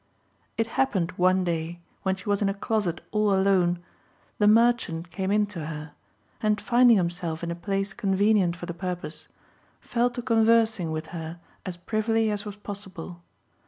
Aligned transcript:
It 0.57 0.65
happened 0.81 1.11
one 1.11 1.43
day, 1.43 1.79
when 2.01 2.15
she 2.15 2.27
was 2.27 2.41
in 2.41 2.49
a 2.49 2.55
closet 2.55 3.01
all 3.11 3.31
alone, 3.31 3.83
the 4.39 4.47
merchant 4.47 5.11
came 5.11 5.29
in 5.29 5.45
to 5.53 5.67
her, 5.67 5.91
and 6.41 6.59
finding 6.59 6.97
himself 6.97 7.43
in 7.43 7.51
a 7.51 7.55
place 7.55 7.93
convenient 7.93 8.55
for 8.55 8.65
the 8.65 8.73
purpose, 8.73 9.27
fell 9.79 10.09
to 10.09 10.23
conversing 10.23 10.91
with 10.91 11.05
her 11.13 11.39
as 11.67 11.77
privily 11.77 12.31
as 12.31 12.45
was 12.45 12.55
possible. 12.55 13.21